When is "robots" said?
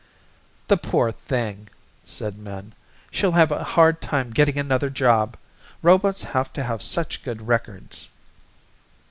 5.83-6.23